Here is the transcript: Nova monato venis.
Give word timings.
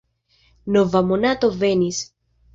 Nova 0.77 1.03
monato 1.11 1.51
venis. 1.61 2.03